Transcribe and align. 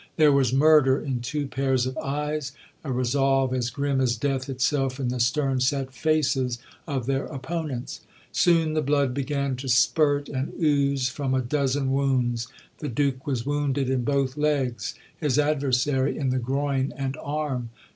There 0.15 0.31
was 0.31 0.51
murder 0.51 0.99
in 0.99 1.19
two 1.19 1.45
pairs 1.45 1.85
of 1.85 1.95
eyes, 1.99 2.53
a 2.83 2.91
resolve 2.91 3.53
as 3.53 3.69
grim 3.69 4.01
as 4.01 4.17
death 4.17 4.49
itself 4.49 4.99
in 4.99 5.09
the 5.09 5.19
stern 5.19 5.59
set 5.59 5.93
faces 5.93 6.57
of 6.87 7.05
their 7.05 7.27
opponents. 7.27 8.01
Soon 8.31 8.73
the 8.73 8.81
blood 8.81 9.13
began 9.13 9.55
to 9.57 9.69
spurt 9.69 10.27
and 10.27 10.53
ooze 10.59 11.09
from 11.09 11.35
a 11.35 11.41
dozen 11.43 11.91
wounds; 11.93 12.47
the 12.79 12.89
Duke 12.89 13.27
was 13.27 13.45
wounded 13.45 13.91
in 13.91 14.03
both 14.03 14.37
legs; 14.37 14.95
his 15.17 15.37
adversary 15.37 16.17
in 16.17 16.31
the 16.31 16.39
groin 16.39 16.91
and 16.97 17.15
arm. 17.21 17.69